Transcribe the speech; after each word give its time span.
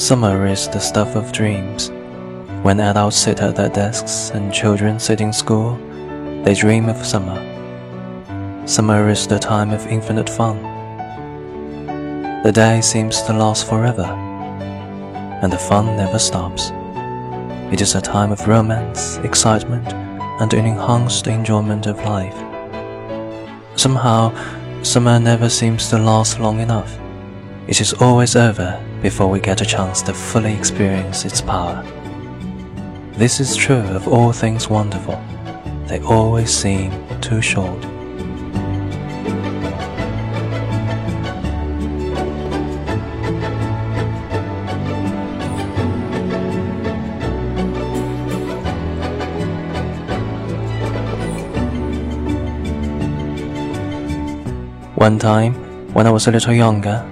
Summer 0.00 0.46
is 0.46 0.66
the 0.66 0.80
stuff 0.80 1.14
of 1.14 1.30
dreams. 1.30 1.90
When 2.62 2.80
adults 2.80 3.18
sit 3.18 3.42
at 3.42 3.54
their 3.54 3.68
desks 3.68 4.30
and 4.30 4.50
children 4.50 4.98
sit 4.98 5.20
in 5.20 5.30
school, 5.30 5.76
they 6.42 6.54
dream 6.54 6.88
of 6.88 7.04
summer. 7.04 7.36
Summer 8.66 9.10
is 9.10 9.26
the 9.26 9.38
time 9.38 9.72
of 9.72 9.86
infinite 9.88 10.30
fun. 10.30 10.62
The 12.42 12.50
day 12.50 12.80
seems 12.80 13.20
to 13.24 13.34
last 13.34 13.68
forever, 13.68 14.06
and 15.42 15.52
the 15.52 15.58
fun 15.58 15.98
never 15.98 16.18
stops. 16.18 16.70
It 17.70 17.82
is 17.82 17.94
a 17.94 18.00
time 18.00 18.32
of 18.32 18.48
romance, 18.48 19.18
excitement, 19.18 19.92
and 19.92 20.50
an 20.54 20.64
enhanced 20.64 21.26
enjoyment 21.26 21.86
of 21.86 22.02
life. 22.06 22.38
Somehow, 23.78 24.32
summer 24.82 25.20
never 25.20 25.50
seems 25.50 25.90
to 25.90 25.98
last 25.98 26.40
long 26.40 26.58
enough. 26.60 26.98
It 27.68 27.82
is 27.82 27.92
always 27.92 28.34
over 28.34 28.82
before 29.02 29.30
we 29.30 29.40
get 29.40 29.60
a 29.60 29.64
chance 29.64 30.02
to 30.02 30.12
fully 30.12 30.52
experience 30.52 31.24
its 31.24 31.40
power. 31.40 31.82
This 33.12 33.40
is 33.40 33.56
true 33.56 33.76
of 33.76 34.06
all 34.08 34.32
things 34.32 34.68
wonderful, 34.68 35.22
they 35.86 36.00
always 36.00 36.50
seem 36.50 36.92
too 37.20 37.40
short. 37.40 37.84
One 54.96 55.18
time, 55.18 55.54
when 55.94 56.06
I 56.06 56.10
was 56.10 56.26
a 56.26 56.30
little 56.30 56.52
younger, 56.52 57.02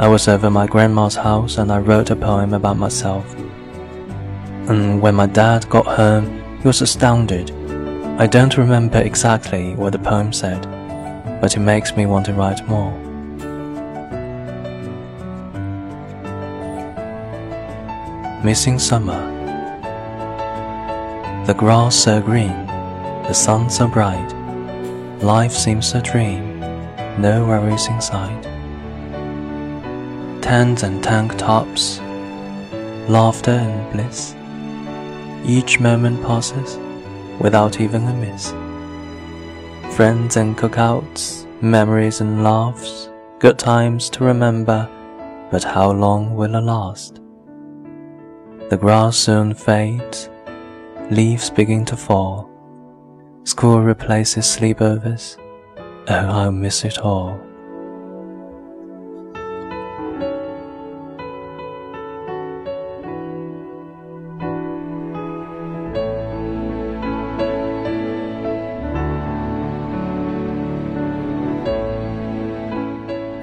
I 0.00 0.06
was 0.06 0.28
over 0.28 0.48
my 0.48 0.68
grandma's 0.68 1.16
house 1.16 1.58
and 1.58 1.72
I 1.72 1.80
wrote 1.80 2.10
a 2.10 2.14
poem 2.14 2.54
about 2.54 2.76
myself. 2.76 3.34
And 4.68 5.02
when 5.02 5.16
my 5.16 5.26
dad 5.26 5.68
got 5.68 5.86
home, 5.86 6.40
he 6.60 6.68
was 6.68 6.80
astounded. 6.82 7.50
I 8.20 8.28
don't 8.28 8.56
remember 8.56 8.98
exactly 9.00 9.74
what 9.74 9.90
the 9.90 9.98
poem 9.98 10.32
said, 10.32 10.62
but 11.40 11.56
it 11.56 11.60
makes 11.60 11.96
me 11.96 12.06
want 12.06 12.26
to 12.26 12.32
write 12.32 12.64
more. 12.68 12.92
Missing 18.44 18.78
summer. 18.78 19.20
The 21.46 21.54
grass 21.54 21.96
so 21.96 22.20
green, 22.20 22.66
the 23.26 23.32
sun 23.32 23.68
so 23.68 23.88
bright, 23.88 24.32
life 25.24 25.50
seems 25.50 25.92
a 25.94 26.00
dream, 26.00 26.60
no 27.20 27.44
worries 27.44 27.88
in 27.88 28.00
sight 28.00 28.57
tans 30.48 30.82
and 30.82 31.04
tank 31.04 31.36
tops, 31.36 31.98
laughter 33.06 33.50
and 33.50 33.92
bliss. 33.92 34.34
Each 35.44 35.78
moment 35.78 36.22
passes 36.22 36.78
without 37.38 37.82
even 37.82 38.04
a 38.04 38.14
miss. 38.14 38.52
Friends 39.94 40.38
and 40.38 40.56
cookouts, 40.56 41.44
memories 41.60 42.22
and 42.22 42.42
laughs, 42.42 43.10
good 43.40 43.58
times 43.58 44.08
to 44.08 44.24
remember, 44.24 44.88
but 45.50 45.64
how 45.64 45.90
long 45.92 46.34
will 46.34 46.54
it 46.54 46.64
last? 46.64 47.20
The 48.70 48.78
grass 48.78 49.18
soon 49.18 49.52
fades, 49.52 50.30
leaves 51.10 51.50
begin 51.50 51.84
to 51.84 51.96
fall. 51.96 52.48
School 53.44 53.82
replaces 53.82 54.46
sleepovers. 54.46 55.36
Oh, 56.08 56.26
I'll 56.38 56.52
miss 56.52 56.86
it 56.86 57.00
all. 57.00 57.38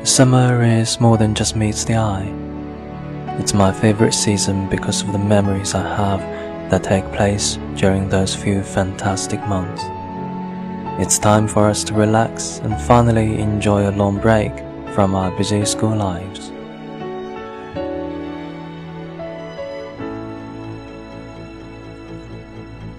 Summer 0.05 0.63
is 0.63 1.01
more 1.01 1.17
than 1.17 1.33
just 1.33 1.55
meets 1.55 1.83
the 1.83 1.95
eye. 1.95 2.31
It's 3.39 3.55
my 3.55 3.71
favorite 3.71 4.13
season 4.13 4.69
because 4.69 5.01
of 5.01 5.11
the 5.11 5.17
memories 5.17 5.73
I 5.73 5.81
have 5.81 6.19
that 6.69 6.83
take 6.83 7.11
place 7.11 7.57
during 7.75 8.07
those 8.07 8.35
few 8.35 8.61
fantastic 8.61 9.39
months. 9.47 9.81
It's 11.01 11.17
time 11.17 11.47
for 11.47 11.67
us 11.67 11.83
to 11.85 11.95
relax 11.95 12.59
and 12.59 12.79
finally 12.81 13.39
enjoy 13.39 13.89
a 13.89 13.97
long 13.97 14.19
break 14.19 14.53
from 14.93 15.15
our 15.15 15.35
busy 15.35 15.65
school 15.65 15.95
lives. 15.95 16.51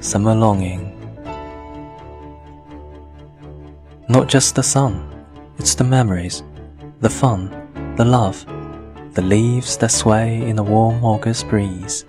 Summer 0.00 0.34
longing. 0.34 0.90
Not 4.08 4.26
just 4.26 4.56
the 4.56 4.64
sun, 4.64 5.08
it's 5.56 5.76
the 5.76 5.84
memories 5.84 6.42
the 7.00 7.10
fun, 7.10 7.50
the 7.96 8.04
love, 8.04 8.46
the 9.12 9.20
leaves 9.20 9.76
that 9.76 9.90
sway 9.90 10.40
in 10.48 10.56
the 10.56 10.62
warm 10.62 11.04
August 11.04 11.46
breeze. 11.46 12.06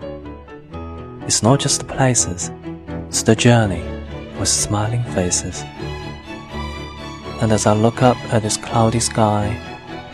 It's 1.23 1.43
not 1.43 1.59
just 1.59 1.79
the 1.79 1.93
places, 1.93 2.51
it's 3.07 3.21
the 3.21 3.35
journey 3.35 3.83
with 4.39 4.47
smiling 4.47 5.03
faces. 5.13 5.63
And 7.41 7.51
as 7.51 7.65
I 7.65 7.73
look 7.73 8.01
up 8.01 8.17
at 8.33 8.43
this 8.43 8.55
cloudy 8.55 9.01
sky, 9.01 9.59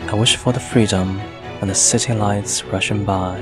I 0.08 0.14
wish 0.14 0.36
for 0.36 0.52
the 0.52 0.58
freedom 0.58 1.20
and 1.60 1.70
the 1.70 1.74
city 1.74 2.12
lights 2.12 2.64
rushing 2.64 3.04
by. 3.04 3.38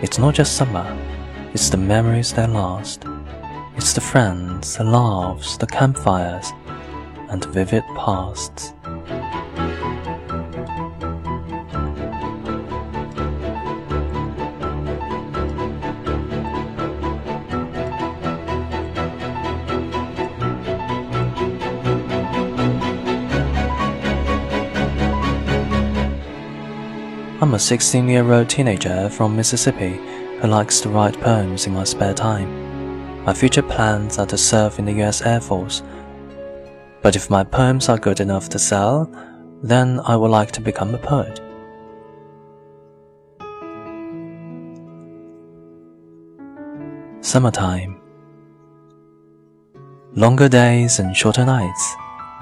It's 0.00 0.18
not 0.18 0.34
just 0.34 0.56
summer, 0.56 0.98
it's 1.52 1.68
the 1.68 1.76
memories 1.76 2.32
that 2.32 2.48
last. 2.48 3.04
It's 3.76 3.92
the 3.92 4.00
friends, 4.00 4.78
the 4.78 4.84
laughs, 4.84 5.58
the 5.58 5.66
campfires, 5.66 6.52
and 7.28 7.44
vivid 7.44 7.84
pasts. 7.96 8.72
I'm 27.44 27.52
a 27.52 27.58
16 27.58 28.08
year 28.08 28.32
old 28.32 28.48
teenager 28.48 29.10
from 29.10 29.36
Mississippi 29.36 30.00
who 30.40 30.48
likes 30.48 30.80
to 30.80 30.88
write 30.88 31.20
poems 31.20 31.66
in 31.66 31.74
my 31.74 31.84
spare 31.84 32.14
time. 32.14 32.48
My 33.26 33.34
future 33.34 33.60
plans 33.60 34.18
are 34.18 34.24
to 34.28 34.38
serve 34.38 34.78
in 34.78 34.86
the 34.86 35.02
US 35.02 35.20
Air 35.20 35.42
Force. 35.42 35.82
But 37.02 37.16
if 37.16 37.28
my 37.28 37.44
poems 37.44 37.90
are 37.90 37.98
good 37.98 38.20
enough 38.20 38.48
to 38.48 38.58
sell, 38.58 39.10
then 39.62 40.00
I 40.06 40.16
would 40.16 40.30
like 40.30 40.52
to 40.52 40.62
become 40.62 40.94
a 40.94 40.98
poet. 40.98 41.38
Summertime. 47.20 48.00
Longer 50.14 50.48
days 50.48 50.98
and 50.98 51.14
shorter 51.14 51.44
nights, 51.44 51.94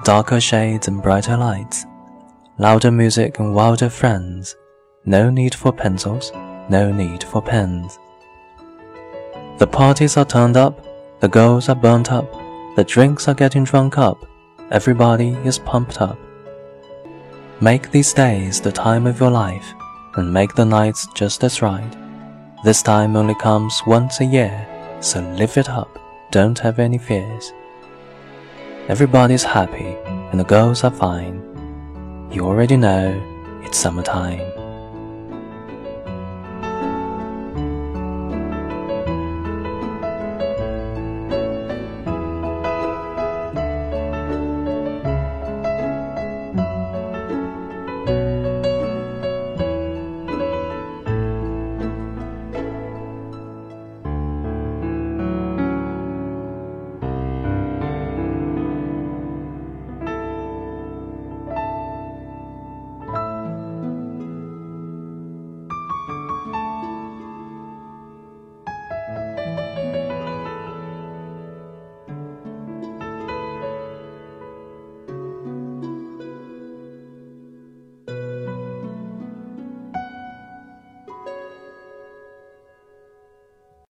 darker 0.05 0.39
shades 0.39 0.87
and 0.87 1.03
brighter 1.03 1.35
lights, 1.35 1.85
louder 2.57 2.89
music 2.89 3.39
and 3.39 3.53
wilder 3.53 3.89
friends 3.89 4.55
no 5.05 5.29
need 5.29 5.53
for 5.53 5.71
pencils, 5.73 6.31
no 6.69 6.91
need 6.91 7.23
for 7.23 7.41
pens. 7.41 7.99
The 9.57 9.67
parties 9.67 10.15
are 10.17 10.25
turned 10.25 10.55
up, 10.55 10.85
the 11.19 11.27
girls 11.27 11.67
are 11.69 11.75
burnt 11.75 12.11
up, 12.11 12.31
the 12.75 12.83
drinks 12.83 13.27
are 13.27 13.33
getting 13.33 13.65
drunk 13.65 13.97
up, 13.97 14.25
everybody 14.71 15.31
is 15.43 15.59
pumped 15.59 16.01
up. 16.01 16.17
Make 17.59 17.91
these 17.91 18.13
days 18.13 18.61
the 18.61 18.71
time 18.71 19.05
of 19.05 19.19
your 19.19 19.31
life, 19.31 19.73
and 20.15 20.33
make 20.33 20.55
the 20.55 20.65
nights 20.65 21.07
just 21.15 21.43
as 21.43 21.61
right. 21.61 21.95
This 22.63 22.81
time 22.81 23.15
only 23.15 23.35
comes 23.35 23.81
once 23.85 24.21
a 24.21 24.25
year, 24.25 24.67
so 25.01 25.19
live 25.37 25.57
it 25.57 25.69
up, 25.69 25.99
don't 26.31 26.59
have 26.59 26.79
any 26.79 26.97
fears. 26.97 27.51
Everybody's 28.87 29.43
happy, 29.43 29.97
and 30.31 30.39
the 30.39 30.45
girls 30.45 30.83
are 30.83 30.91
fine. 30.91 31.41
You 32.31 32.45
already 32.45 32.77
know 32.77 33.21
it's 33.63 33.77
summertime. 33.77 34.52